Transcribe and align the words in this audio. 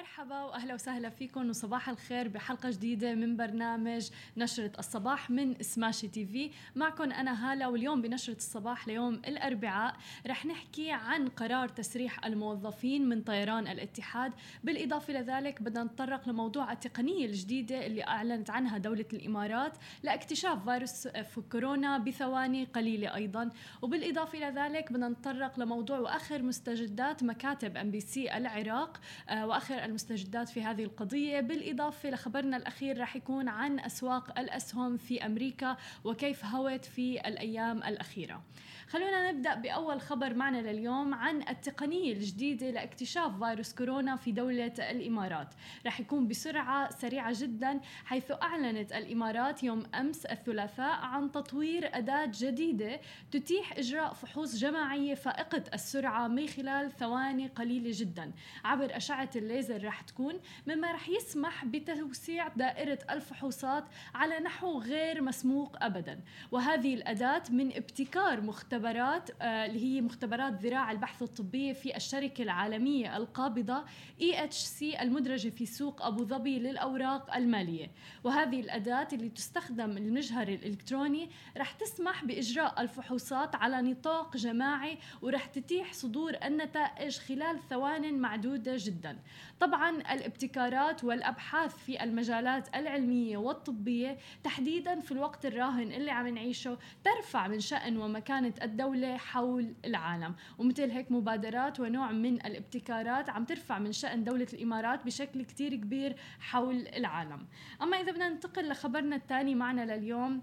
مرحبا 0.00 0.42
وأهلا 0.42 0.74
وسهلا 0.74 1.10
فيكم 1.10 1.48
وصباح 1.48 1.88
الخير 1.88 2.28
بحلقة 2.28 2.70
جديدة 2.70 3.14
من 3.14 3.36
برنامج 3.36 4.10
نشرة 4.36 4.72
الصباح 4.78 5.30
من 5.30 5.62
Smashi 5.62 6.08
TV. 6.08 6.50
معكم 6.76 7.12
أنا 7.12 7.52
هالة 7.52 7.70
واليوم 7.70 8.02
بنشرة 8.02 8.36
الصباح 8.36 8.88
ليوم 8.88 9.14
الأربعاء 9.14 9.96
رح 10.26 10.46
نحكي 10.46 10.92
عن 10.92 11.28
قرار 11.28 11.68
تسريح 11.68 12.26
الموظفين 12.26 13.08
من 13.08 13.22
طيران 13.22 13.68
الاتحاد. 13.68 14.32
بالإضافة 14.64 15.12
لذلك 15.12 15.62
بدنا 15.62 15.84
نتطرق 15.84 16.28
لموضوع 16.28 16.72
التقنية 16.72 17.26
الجديدة 17.26 17.86
اللي 17.86 18.04
أعلنت 18.04 18.50
عنها 18.50 18.78
دولة 18.78 19.06
الإمارات 19.12 19.72
لاكتشاف 20.02 20.64
فيروس 20.64 21.08
كورونا 21.52 21.98
بثواني 21.98 22.64
قليلة 22.64 23.14
أيضا. 23.14 23.50
وبالإضافة 23.82 24.38
لذلك 24.38 24.92
بدنا 24.92 25.08
نتطرق 25.08 25.60
لموضوع 25.60 25.98
وآخر 25.98 26.42
مستجدات 26.42 27.22
مكاتب 27.22 27.76
MBC 27.76 28.36
العراق 28.36 29.00
آه، 29.28 29.46
وآخر 29.46 29.89
المستجدات 29.90 30.48
في 30.48 30.62
هذه 30.62 30.84
القضية. 30.84 31.40
بالإضافة 31.40 32.10
لخبرنا 32.10 32.56
الأخير 32.56 32.98
راح 32.98 33.16
يكون 33.16 33.48
عن 33.48 33.80
أسواق 33.80 34.38
الأسهم 34.38 34.96
في 34.96 35.26
أمريكا 35.26 35.76
وكيف 36.04 36.44
هوت 36.44 36.84
في 36.84 37.28
الأيام 37.28 37.78
الأخيرة. 37.82 38.42
خلونا 38.88 39.32
نبدأ 39.32 39.54
بأول 39.54 40.00
خبر 40.00 40.34
معنا 40.34 40.72
لليوم 40.72 41.14
عن 41.14 41.42
التقنية 41.48 42.12
الجديدة 42.12 42.70
لاكتشاف 42.70 43.44
فيروس 43.44 43.74
كورونا 43.74 44.16
في 44.16 44.32
دولة 44.32 44.74
الإمارات. 44.78 45.54
راح 45.86 46.00
يكون 46.00 46.28
بسرعة 46.28 46.90
سريعة 46.90 47.32
جدا 47.40 47.80
حيث 48.04 48.30
أعلنت 48.42 48.92
الإمارات 48.92 49.62
يوم 49.62 49.82
أمس 49.94 50.26
الثلاثاء 50.26 51.00
عن 51.00 51.32
تطوير 51.32 51.96
أداة 51.96 52.30
جديدة 52.34 53.00
تتيح 53.30 53.78
إجراء 53.78 54.12
فحوص 54.12 54.56
جماعية 54.56 55.14
فائقة 55.14 55.62
السرعة 55.74 56.28
من 56.28 56.46
خلال 56.46 56.92
ثواني 56.92 57.46
قليلة 57.46 57.90
جدا. 57.94 58.32
عبر 58.64 58.96
أشعة 58.96 59.30
الليزر 59.36 59.79
راح 59.84 60.00
تكون 60.00 60.40
مما 60.66 60.92
راح 60.92 61.08
يسمح 61.08 61.64
بتوسيع 61.64 62.48
دائرة 62.48 62.98
الفحوصات 63.10 63.84
على 64.14 64.38
نحو 64.38 64.80
غير 64.80 65.22
مسموق 65.22 65.84
ابدا. 65.84 66.20
وهذه 66.50 66.94
الأداة 66.94 67.42
من 67.50 67.76
ابتكار 67.76 68.40
مختبرات 68.40 69.30
آه، 69.42 69.66
اللي 69.66 69.84
هي 69.84 70.00
مختبرات 70.00 70.52
ذراع 70.52 70.90
البحث 70.90 71.22
الطبيه 71.22 71.72
في 71.72 71.96
الشركة 71.96 72.42
العالمية 72.42 73.16
القابضة 73.16 73.84
IHC 74.20 75.02
المدرجة 75.02 75.48
في 75.48 75.66
سوق 75.66 76.02
أبو 76.02 76.24
ظبي 76.24 76.58
للأوراق 76.58 77.36
المالية. 77.36 77.90
وهذه 78.24 78.60
الأداة 78.60 79.08
اللي 79.12 79.28
تستخدم 79.28 79.96
المجهر 79.96 80.48
الإلكتروني 80.48 81.30
راح 81.56 81.72
تسمح 81.72 82.24
بإجراء 82.24 82.80
الفحوصات 82.82 83.54
على 83.54 83.82
نطاق 83.82 84.36
جماعي 84.36 84.98
وراح 85.22 85.46
تتيح 85.46 85.92
صدور 85.92 86.36
النتائج 86.44 87.18
خلال 87.18 87.58
ثوان 87.70 88.18
معدودة 88.18 88.74
جدا. 88.78 89.18
طبعا 89.60 89.69
الابتكارات 90.10 91.04
والأبحاث 91.04 91.76
في 91.76 92.04
المجالات 92.04 92.76
العلمية 92.76 93.36
والطبية 93.36 94.18
تحديدا 94.44 95.00
في 95.00 95.12
الوقت 95.12 95.46
الراهن 95.46 95.92
اللي 95.92 96.10
عم 96.10 96.28
نعيشه 96.28 96.78
ترفع 97.04 97.48
من 97.48 97.60
شأن 97.60 97.96
ومكانة 97.96 98.54
الدولة 98.62 99.16
حول 99.16 99.74
العالم. 99.84 100.34
ومثل 100.58 100.90
هيك 100.90 101.12
مبادرات 101.12 101.80
ونوع 101.80 102.12
من 102.12 102.46
الابتكارات 102.46 103.30
عم 103.30 103.44
ترفع 103.44 103.78
من 103.78 103.92
شأن 103.92 104.24
دولة 104.24 104.46
الإمارات 104.52 105.06
بشكل 105.06 105.44
كتير 105.44 105.74
كبير 105.74 106.16
حول 106.40 106.86
العالم. 106.96 107.46
أما 107.82 108.00
إذا 108.00 108.12
بدنا 108.12 108.28
ننتقل 108.28 108.68
لخبرنا 108.68 109.16
الثاني 109.16 109.54
معنا 109.54 109.96
لليوم 109.96 110.42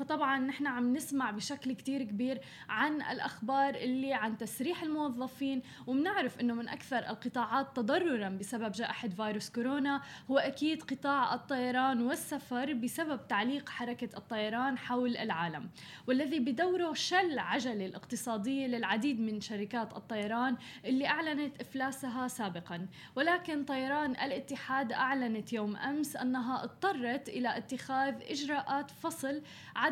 فطبعا 0.00 0.38
نحن 0.38 0.66
عم 0.66 0.92
نسمع 0.92 1.30
بشكل 1.30 1.72
كتير 1.72 2.02
كبير 2.02 2.40
عن 2.68 3.02
الأخبار 3.02 3.74
اللي 3.74 4.14
عن 4.14 4.38
تسريح 4.38 4.82
الموظفين 4.82 5.62
وبنعرف 5.86 6.40
أنه 6.40 6.54
من 6.54 6.68
أكثر 6.68 6.98
القطاعات 6.98 7.76
تضررا 7.76 8.28
بسبب 8.28 8.72
جائحة 8.72 9.08
فيروس 9.08 9.50
كورونا 9.50 10.02
هو 10.30 10.38
أكيد 10.38 10.82
قطاع 10.82 11.34
الطيران 11.34 12.02
والسفر 12.02 12.72
بسبب 12.72 13.28
تعليق 13.28 13.68
حركة 13.68 14.16
الطيران 14.16 14.78
حول 14.78 15.16
العالم 15.16 15.70
والذي 16.06 16.40
بدوره 16.40 16.92
شل 16.92 17.38
عجلة 17.38 17.86
الاقتصادية 17.86 18.66
للعديد 18.66 19.20
من 19.20 19.40
شركات 19.40 19.96
الطيران 19.96 20.56
اللي 20.84 21.06
أعلنت 21.06 21.60
إفلاسها 21.60 22.28
سابقا. 22.28 22.86
ولكن 23.16 23.64
طيران 23.64 24.10
الاتحاد 24.10 24.92
أعلنت 24.92 25.52
يوم 25.52 25.76
أمس 25.76 26.16
أنها 26.16 26.64
اضطرت 26.64 27.28
إلى 27.28 27.56
اتخاذ 27.56 28.14
إجراءات 28.30 28.90
فصل 28.90 29.42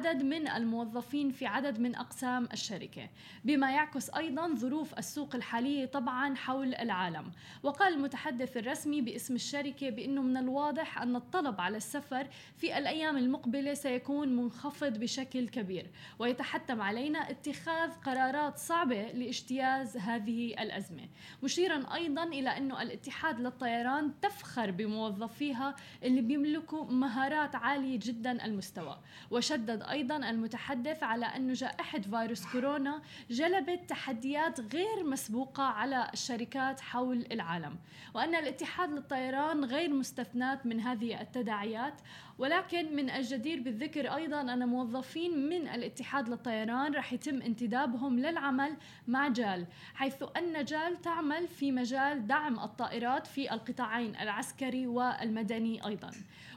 من 0.06 0.48
الموظفين 0.48 1.30
في 1.30 1.46
عدد 1.46 1.80
من 1.80 1.96
أقسام 1.96 2.48
الشركة 2.52 3.08
بما 3.44 3.70
يعكس 3.70 4.10
أيضا 4.10 4.54
ظروف 4.54 4.98
السوق 4.98 5.34
الحالية 5.34 5.86
طبعا 5.86 6.34
حول 6.34 6.74
العالم. 6.74 7.32
وقال 7.62 7.94
المتحدث 7.94 8.56
الرسمي 8.56 9.00
باسم 9.00 9.34
الشركة 9.34 9.90
بأنه 9.90 10.22
من 10.22 10.36
الواضح 10.36 11.02
أن 11.02 11.16
الطلب 11.16 11.60
على 11.60 11.76
السفر 11.76 12.26
في 12.56 12.78
الأيام 12.78 13.16
المقبلة 13.16 13.74
سيكون 13.74 14.36
منخفض 14.36 14.98
بشكل 14.98 15.48
كبير 15.48 15.90
ويتحتم 16.18 16.80
علينا 16.80 17.30
اتخاذ 17.30 17.90
قرارات 17.90 18.58
صعبة 18.58 19.02
لاجتياز 19.12 19.96
هذه 19.96 20.54
الأزمة. 20.62 21.08
مشيرا 21.42 21.94
أيضا 21.94 22.24
إلى 22.24 22.56
أنه 22.56 22.82
الاتحاد 22.82 23.40
للطيران 23.40 24.20
تفخر 24.20 24.70
بموظفيها 24.70 25.76
اللي 26.02 26.20
بيملكوا 26.20 26.84
مهارات 26.84 27.54
عالية 27.54 27.98
جدا 28.02 28.44
المستوى 28.44 28.98
وشدد 29.30 29.58
شدد 29.58 29.82
أيضا 29.90 30.16
المتحدث 30.16 31.02
على 31.02 31.26
أن 31.26 31.52
جائحة 31.52 32.00
فيروس 32.00 32.46
كورونا 32.46 33.02
جلبت 33.30 33.80
تحديات 33.88 34.74
غير 34.74 35.04
مسبوقة 35.04 35.62
على 35.62 36.10
الشركات 36.12 36.80
حول 36.80 37.26
العالم 37.32 37.76
وأن 38.14 38.34
الاتحاد 38.34 38.90
للطيران 38.90 39.64
غير 39.64 39.90
مستثنات 39.90 40.66
من 40.66 40.80
هذه 40.80 41.20
التداعيات. 41.20 41.94
ولكن 42.38 42.96
من 42.96 43.10
الجدير 43.10 43.60
بالذكر 43.60 44.14
أيضا 44.16 44.40
أن 44.40 44.68
موظفين 44.68 45.48
من 45.48 45.68
الاتحاد 45.68 46.28
للطيران 46.28 46.94
رح 46.94 47.12
يتم 47.12 47.42
انتدابهم 47.42 48.18
للعمل 48.18 48.76
مع 49.08 49.28
جال 49.28 49.66
حيث 49.94 50.24
أن 50.36 50.64
جال 50.64 51.00
تعمل 51.00 51.48
في 51.48 51.72
مجال 51.72 52.26
دعم 52.26 52.60
الطائرات 52.60 53.26
في 53.26 53.52
القطاعين 53.52 54.16
العسكري 54.16 54.86
والمدني 54.86 55.86
أيضا. 55.86 56.10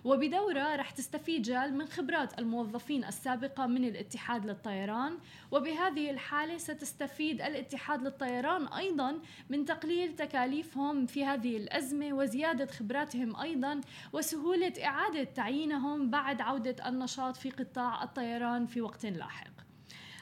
وبدورة 0.03 0.75
رح 0.75 0.91
تستفيد 0.91 1.41
جال 1.41 1.77
من 1.77 1.85
خبرات 1.85 2.39
الموظفين 2.39 3.05
السابقة 3.05 3.67
من 3.67 3.83
الاتحاد 3.85 4.45
للطيران 4.45 5.17
وبهذه 5.51 6.11
الحالة 6.11 6.57
ستستفيد 6.57 7.41
الاتحاد 7.41 8.03
للطيران 8.03 8.67
أيضا 8.67 9.19
من 9.49 9.65
تقليل 9.65 10.15
تكاليفهم 10.15 11.05
في 11.05 11.25
هذه 11.25 11.57
الأزمة 11.57 12.13
وزيادة 12.13 12.65
خبراتهم 12.65 13.35
أيضا 13.35 13.81
وسهولة 14.13 14.73
إعادة 14.85 15.23
تعيينهم 15.71 16.09
بعد 16.09 16.41
عودة 16.41 16.89
النشاط 16.89 17.37
في 17.37 17.49
قطاع 17.49 18.03
الطيران 18.03 18.65
في 18.65 18.81
وقت 18.81 19.05
لاحق. 19.05 19.51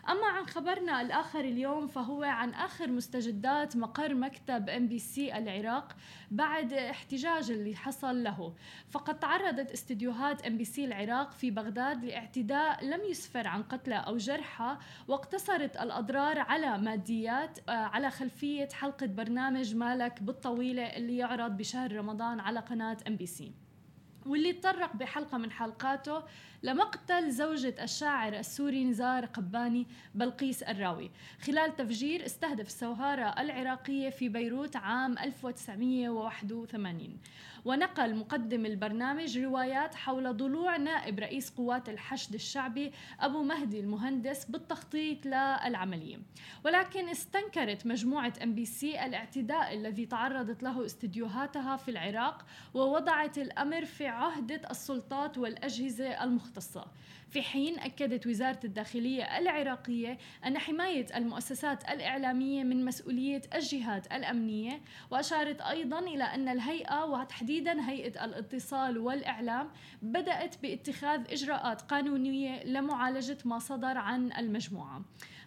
أما 0.09 0.25
عن 0.25 0.45
خبرنا 0.45 1.01
الآخر 1.01 1.39
اليوم 1.39 1.87
فهو 1.87 2.23
عن 2.23 2.53
آخر 2.53 2.91
مستجدات 2.91 3.77
مقر 3.77 4.15
مكتب 4.15 4.69
إم 4.69 4.87
بي 4.87 4.99
سي 4.99 5.37
العراق 5.37 5.95
بعد 6.31 6.73
احتجاج 6.73 7.51
اللي 7.51 7.75
حصل 7.75 8.23
له. 8.23 8.53
فقد 8.89 9.19
تعرضت 9.19 9.71
استديوهات 9.71 10.45
إم 10.45 10.57
بي 10.57 10.65
سي 10.65 10.85
العراق 10.85 11.31
في 11.31 11.51
بغداد 11.51 12.05
لاعتداء 12.05 12.85
لم 12.85 13.01
يسفر 13.09 13.47
عن 13.47 13.63
قتلى 13.63 13.95
أو 13.95 14.17
جرحى 14.17 14.77
واقتصرت 15.07 15.77
الأضرار 15.77 16.39
على 16.39 16.77
ماديات 16.77 17.59
آه، 17.69 17.71
على 17.71 18.11
خلفية 18.11 18.69
حلقة 18.73 19.05
برنامج 19.05 19.75
مالك 19.75 20.23
بالطويلة 20.23 20.83
اللي 20.83 21.17
يعرض 21.17 21.57
بشهر 21.57 21.95
رمضان 21.95 22.39
على 22.39 22.59
قناة 22.59 22.97
إم 23.07 23.15
بي 23.15 23.25
سي. 23.25 23.68
واللي 24.29 24.53
تطرق 24.53 24.95
بحلقة 24.95 25.37
من 25.37 25.51
حلقاته 25.51 26.23
لمقتل 26.63 27.31
زوجة 27.31 27.83
الشاعر 27.83 28.33
السوري 28.33 28.83
نزار 28.83 29.25
قباني 29.25 29.87
بلقيس 30.15 30.63
الراوي. 30.63 31.11
خلال 31.41 31.75
تفجير 31.75 32.25
استهدف 32.25 32.67
السفارة 32.67 33.41
العراقية 33.41 34.09
في 34.09 34.29
بيروت 34.29 34.75
عام 34.75 35.17
1981 35.17 37.17
ونقل 37.65 38.15
مقدم 38.15 38.65
البرنامج 38.65 39.37
روايات 39.37 39.95
حول 39.95 40.37
ضلوع 40.37 40.77
نائب 40.77 41.19
رئيس 41.19 41.49
قوات 41.49 41.89
الحشد 41.89 42.33
الشعبي 42.33 42.91
أبو 43.19 43.43
مهدي 43.43 43.79
المهندس 43.79 44.45
بالتخطيط 44.45 45.25
للعملية. 45.25 46.17
ولكن 46.65 47.09
استنكرت 47.09 47.85
مجموعة 47.85 48.33
ام 48.43 48.55
بي 48.55 48.65
سي 48.65 49.05
الاعتداء 49.05 49.73
الذي 49.73 50.05
تعرضت 50.05 50.63
له 50.63 50.85
استديوهاتها 50.85 51.77
في 51.77 51.91
العراق 51.91 52.45
ووضعت 52.73 53.37
الأمر 53.37 53.85
في 53.85 54.07
عهدة 54.19 54.61
السلطات 54.71 55.37
والأجهزة 55.37 56.23
المختصة. 56.23 56.85
في 57.29 57.41
حين 57.41 57.79
أكدت 57.79 58.27
وزارة 58.27 58.59
الداخلية 58.63 59.37
العراقية 59.37 60.17
أن 60.45 60.57
حماية 60.57 61.05
المؤسسات 61.15 61.89
الإعلامية 61.89 62.63
من 62.63 62.85
مسؤولية 62.85 63.41
الجهات 63.55 64.13
الأمنية 64.13 64.81
وأشارت 65.11 65.61
أيضا 65.61 65.99
إلى 65.99 66.23
أن 66.23 66.49
الهيئة 66.49 67.05
وتحديدا 67.05 67.89
هيئة 67.89 68.25
الاتصال 68.25 68.97
والإعلام 68.97 69.69
بدأت 70.01 70.61
باتخاذ 70.61 71.31
إجراءات 71.31 71.81
قانونية 71.81 72.63
لمعالجة 72.63 73.37
ما 73.45 73.59
صدر 73.59 73.97
عن 73.97 74.31
المجموعة. 74.31 75.01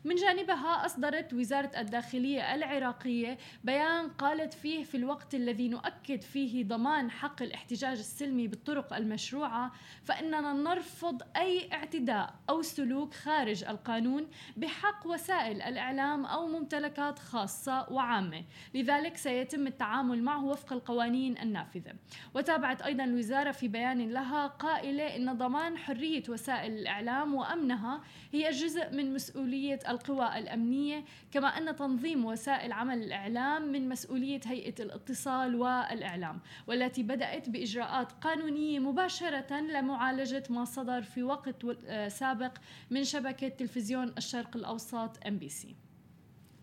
من 0.04 0.14
جانبها 0.14 0.86
أصدرت 0.86 1.32
وزارة 1.34 1.70
الداخلية 1.80 2.54
العراقية 2.54 3.38
بيان 3.64 4.08
قالت 4.08 4.54
فيه 4.54 4.84
في 4.84 4.96
الوقت 4.96 5.34
الذي 5.34 5.68
نؤكد 5.68 6.20
فيه 6.22 6.64
ضمان 6.64 7.10
حق 7.10 7.42
الاحتجاج 7.42 7.98
السلمي 7.98 8.48
بالطرق 8.52 8.92
المشروعة 8.96 9.72
فإننا 10.04 10.52
نرفض 10.52 11.22
أي 11.36 11.72
اعتداء 11.72 12.34
أو 12.50 12.62
سلوك 12.62 13.14
خارج 13.14 13.64
القانون 13.64 14.26
بحق 14.56 15.06
وسائل 15.06 15.62
الإعلام 15.62 16.26
أو 16.26 16.46
ممتلكات 16.46 17.18
خاصة 17.18 17.92
وعامة. 17.92 18.44
لذلك 18.74 19.16
سيتم 19.16 19.66
التعامل 19.66 20.22
معه 20.22 20.44
وفق 20.44 20.72
القوانين 20.72 21.38
النافذة. 21.38 21.92
وتابعت 22.34 22.82
أيضا 22.82 23.04
الوزارة 23.04 23.50
في 23.50 23.68
بيان 23.68 24.10
لها 24.10 24.46
قائلة 24.46 25.16
إن 25.16 25.32
ضمان 25.38 25.78
حرية 25.78 26.22
وسائل 26.28 26.72
الإعلام 26.72 27.34
وأمنها 27.34 28.00
هي 28.32 28.50
جزء 28.50 28.90
من 28.90 29.14
مسؤولية 29.14 29.78
القوى 29.88 30.38
الأمنية 30.38 31.04
كما 31.32 31.48
أن 31.48 31.76
تنظيم 31.76 32.24
وسائل 32.24 32.72
عمل 32.72 33.02
الإعلام 33.02 33.72
من 33.72 33.88
مسؤولية 33.88 34.40
هيئة 34.46 34.82
الاتصال 34.82 35.54
والإعلام 35.54 36.40
والتي 36.66 37.02
بدأت 37.02 37.48
بإجراءات 37.48 38.12
قانونية 38.42 38.78
مباشرة 38.78 39.60
لمعالجة 39.60 40.42
ما 40.50 40.64
صدر 40.64 41.02
في 41.02 41.22
وقت 41.22 41.66
سابق 42.08 42.52
من 42.90 43.04
شبكة 43.04 43.48
تلفزيون 43.48 44.14
الشرق 44.18 44.56
الأوسط 44.56 45.26
ام 45.26 45.38
بي 45.38 45.48
سي 45.48 45.76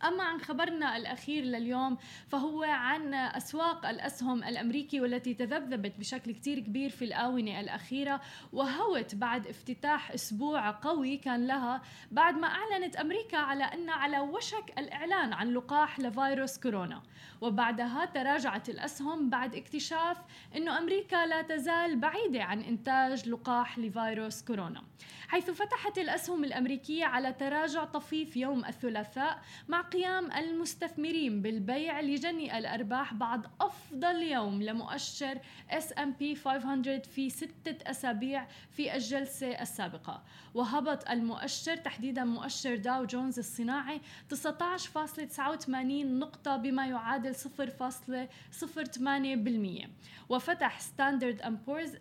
أما 0.04 0.24
عن 0.24 0.40
خبرنا 0.40 0.98
الأخير 0.98 1.44
لليوم 1.44 1.98
فهو 2.28 2.64
عن 2.64 3.14
أسواق 3.14 3.86
الأسهم 3.86 4.44
الأمريكي 4.44 5.02
والتي 5.02 5.34
تذبذبت 5.34 6.00
بشكل 6.00 6.32
كتير 6.32 6.60
كبير 6.60 6.90
في 6.90 7.06
الآونة 7.06 7.60
الأخيرة 7.60 8.22
وهوت 8.54 9.16
بعد 9.16 9.48
افتتاح 9.48 10.12
أسبوع 10.12 10.72
قوي 10.72 11.18
كان 11.18 11.48
لها 11.48 11.82
بعد 12.12 12.38
ما 12.38 12.48
أعلنت 12.48 12.96
أمريكا 12.96 13.38
على 13.38 13.64
أن 13.64 13.90
على 13.90 14.20
وشك 14.20 14.74
الإعلان 14.78 15.34
عن 15.34 15.54
لقاح 15.54 16.00
لفيروس 16.00 16.60
كورونا. 16.60 17.02
وبعدها 17.42 18.06
تراجعت 18.06 18.70
الأسهم 18.70 19.30
بعد 19.30 19.56
اكتشاف 19.56 20.18
أن 20.56 20.70
أمريكا 20.70 21.26
لا 21.26 21.42
تزال 21.42 22.00
بعيدة 22.00 22.44
عن 22.44 22.62
إنتاج 22.62 23.30
لقاح 23.30 23.80
لفيروس 23.80 24.44
كورونا. 24.44 24.84
حيث 25.28 25.50
فتحت 25.50 25.98
الأسهم 25.98 26.44
الأمريكية 26.44 27.06
على 27.06 27.34
تراجع 27.34 27.86
طفيف 27.86 28.38
يوم 28.38 28.66
الثلاثاء 28.66 29.42
مع 29.68 29.82
قيام 29.94 30.32
المستثمرين 30.32 31.42
بالبيع 31.42 32.02
لجني 32.02 32.58
الأرباح 32.58 33.14
بعد 33.14 33.46
أفضل 33.62 34.22
يوم 34.22 34.64
لمؤشر 34.64 35.40
S&P 35.72 36.36
500 36.44 37.00
في 37.00 37.30
ستة 37.30 37.92
أسابيع 37.92 38.48
في 38.72 38.96
الجلسة 38.96 39.62
السابقة. 39.62 40.24
وهبط 40.54 41.10
المؤشر 41.10 41.76
تحديدا 41.76 42.24
مؤشر 42.24 42.76
داو 42.76 43.06
جونز 43.06 43.40
الصناعي 43.40 44.02
19.89 44.34 45.70
نقطة 46.06 46.58
بما 46.58 46.88
يعادل 46.88 47.36
0.08% 47.36 49.88
وفتح 50.30 50.80
ستاندرد 50.80 51.42
أند 51.42 51.66
بورز 51.66 51.98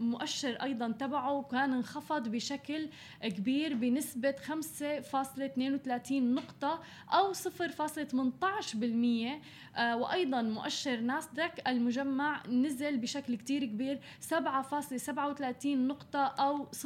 مؤشر 0.00 0.62
أيضا 0.62 0.92
تبعه 0.92 1.42
كان 1.42 1.72
انخفض 1.72 2.28
بشكل 2.28 2.88
كبير 3.22 3.74
بنسبة 3.74 4.32
5.32 4.32 6.12
نقطة 6.12 6.82
أو 7.12 7.27
0.18% 7.32 9.40
آه، 9.76 9.96
وأيضا 9.96 10.42
مؤشر 10.42 11.00
ناسداك 11.00 11.68
المجمع 11.68 12.46
نزل 12.46 12.96
بشكل 12.96 13.36
كتير 13.36 13.64
كبير 13.64 14.00
7.37 14.20 15.66
نقطة 15.66 16.18
أو 16.18 16.66
0.08% 16.72 16.78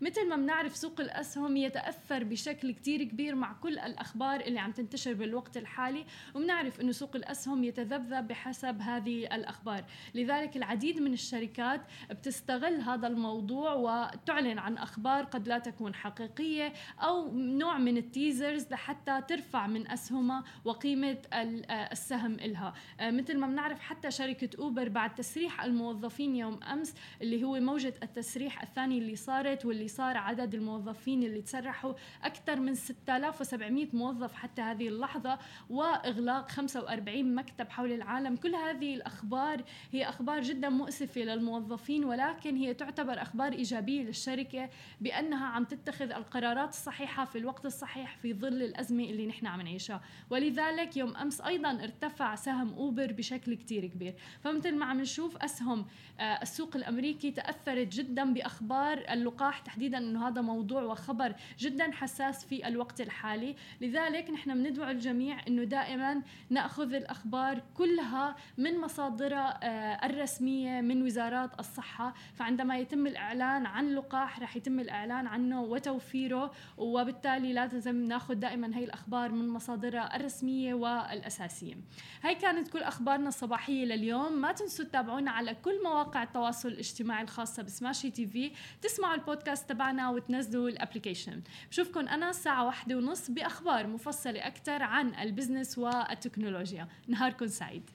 مثل 0.00 0.28
ما 0.28 0.36
بنعرف 0.36 0.76
سوق 0.76 1.00
الأسهم 1.00 1.56
يتأثر 1.56 2.24
بشكل 2.24 2.70
كتير 2.70 3.04
كبير 3.04 3.34
مع 3.34 3.52
كل 3.52 3.78
الأخبار 3.78 4.40
اللي 4.40 4.58
عم 4.58 4.72
تنتشر 4.72 5.14
بالوقت 5.14 5.56
الحالي 5.56 6.04
وبنعرف 6.34 6.80
أنه 6.80 6.92
سوق 6.92 7.16
الأسهم 7.16 7.64
يتذبذب 7.64 8.28
بحسب 8.28 8.80
هذه 8.80 9.34
الأخبار. 9.34 9.84
لذلك 10.14 10.56
العديد 10.56 11.00
من 11.00 11.12
الشركات 11.12 11.80
بتستغل 12.10 12.80
هذا 12.80 13.06
الموضوع 13.06 13.72
وتعلن 13.72 14.58
عن 14.58 14.78
أخبار 14.78 15.24
قد 15.24 15.48
لا 15.48 15.58
تكون 15.58 15.94
حقيقية 15.94 16.72
أو 17.00 17.34
نوع 17.34 17.78
من 17.78 17.95
التيزرز 17.96 18.66
لحتى 18.70 19.22
ترفع 19.28 19.66
من 19.66 19.90
أسهمها 19.90 20.44
وقيمة 20.64 21.18
السهم 21.92 22.34
إلها. 22.34 22.74
آه، 23.00 23.10
مثل 23.10 23.38
ما 23.38 23.46
بنعرف 23.46 23.80
حتى 23.80 24.10
شركة 24.10 24.50
أوبر 24.58 24.88
بعد 24.88 25.14
تسريح 25.14 25.64
الموظفين 25.64 26.36
يوم 26.36 26.62
أمس 26.62 26.94
اللي 27.22 27.44
هو 27.44 27.60
موجة 27.60 27.94
التسريح 28.02 28.62
الثاني 28.62 28.98
اللي 28.98 29.16
صارت 29.16 29.64
واللي 29.64 29.88
صار 29.88 30.16
عدد 30.16 30.54
الموظفين 30.54 31.22
اللي 31.22 31.42
تسرحوا 31.42 31.92
أكثر 32.22 32.60
من 32.60 32.74
6700 32.74 33.88
موظف 33.92 34.34
حتى 34.34 34.62
هذه 34.62 34.88
اللحظة 34.88 35.38
وإغلاق 35.70 36.50
45 36.50 37.34
مكتب 37.34 37.68
حول 37.70 37.92
العالم. 37.92 38.36
كل 38.36 38.54
هذه 38.54 38.94
الأخبار 38.94 39.64
هي 39.92 40.08
أخبار 40.08 40.42
جدا 40.42 40.68
مؤسفة 40.68 41.20
للموظفين 41.20 42.04
ولكن 42.04 42.56
هي 42.56 42.74
تعتبر 42.74 43.22
أخبار 43.22 43.52
إيجابية 43.52 44.02
للشركة 44.02 44.70
بأنها 45.00 45.46
عم 45.46 45.64
تتخذ 45.64 46.12
القرارات 46.12 46.68
الصحيحة 46.68 47.24
في 47.24 47.38
الوقت 47.38 47.66
الصحيح. 47.66 47.85
في 48.22 48.34
ظل 48.34 48.62
الأزمة 48.62 49.04
اللي 49.04 49.26
نحن 49.26 49.46
عم 49.46 49.60
نعيشها. 49.60 50.00
ولذلك 50.30 50.96
يوم 50.96 51.16
أمس 51.16 51.40
أيضا 51.40 51.70
ارتفع 51.70 52.34
سهم 52.34 52.74
أوبر 52.74 53.12
بشكل 53.12 53.54
كتير 53.54 53.86
كبير. 53.86 54.14
فمثل 54.44 54.74
ما 54.74 54.86
عم 54.86 55.00
نشوف 55.00 55.36
أسهم 55.36 55.86
آه، 56.20 56.22
السوق 56.42 56.76
الأمريكي 56.76 57.30
تأثرت 57.30 57.88
جدا 57.88 58.32
بأخبار 58.32 59.04
اللقاح 59.10 59.58
تحديدا 59.58 59.98
أنه 59.98 60.28
هذا 60.28 60.40
موضوع 60.40 60.82
وخبر 60.82 61.34
جدا 61.58 61.92
حساس 61.92 62.44
في 62.44 62.68
الوقت 62.68 63.00
الحالي. 63.00 63.56
لذلك 63.80 64.30
نحن 64.30 64.62
بندعو 64.62 64.90
الجميع 64.90 65.46
أنه 65.48 65.64
دائما 65.64 66.22
نأخذ 66.50 66.94
الأخبار 66.94 67.62
كلها 67.74 68.36
من 68.58 68.80
مصادرها 68.80 69.60
آه، 69.62 70.06
الرسمية 70.06 70.80
من 70.80 71.02
وزارات 71.02 71.60
الصحة. 71.60 72.14
فعندما 72.34 72.78
يتم 72.78 73.06
الإعلان 73.06 73.66
عن 73.66 73.94
لقاح 73.94 74.40
رح 74.40 74.56
يتم 74.56 74.80
الإعلان 74.80 75.26
عنه 75.26 75.62
وتوفيره 75.62 76.52
وبالتالي 76.76 77.52
لازم 77.76 78.04
ناخذ 78.04 78.34
دائما 78.34 78.76
هي 78.76 78.84
الأخبار 78.84 79.32
من 79.32 79.48
مصادرها 79.48 80.16
الرسمية 80.16 80.74
والأساسية. 80.74 81.74
هاي 82.22 82.34
كانت 82.34 82.68
كل 82.68 82.82
أخبارنا 82.82 83.28
الصباحية 83.28 83.84
لليوم. 83.84 84.32
ما 84.32 84.52
تنسوا 84.52 84.84
تتابعونا 84.84 85.30
على 85.30 85.54
كل 85.54 85.82
مواقع 85.84 86.22
التواصل 86.22 86.68
الاجتماعي 86.68 87.22
الخاصة 87.22 87.62
بسماشي 87.62 88.10
تي 88.10 88.26
في. 88.26 88.52
تسمعوا 88.82 89.14
البودكاست 89.14 89.68
تبعنا 89.68 90.10
وتنزلوا 90.10 90.68
ال 90.68 90.74
application. 90.74 91.42
بشوفكم 91.70 92.08
أنا 92.08 92.30
الساعة 92.30 92.66
واحدة 92.66 92.96
ونص 92.96 93.30
بأخبار 93.30 93.86
مفصلة 93.86 94.46
أكثر 94.46 94.82
عن 94.82 95.14
البزنس 95.14 95.78
والتكنولوجيا. 95.78 96.88
نهاركم 97.08 97.46
سعيد. 97.46 97.90